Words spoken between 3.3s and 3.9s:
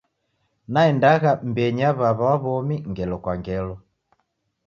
ngelo.